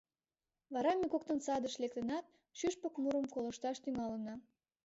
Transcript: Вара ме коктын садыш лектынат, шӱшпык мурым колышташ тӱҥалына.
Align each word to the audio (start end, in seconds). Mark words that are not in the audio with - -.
Вара 0.73 0.91
ме 0.99 1.05
коктын 1.13 1.39
садыш 1.45 1.73
лектынат, 1.81 2.25
шӱшпык 2.57 2.93
мурым 3.03 3.25
колышташ 3.33 3.77
тӱҥалына. 3.83 4.35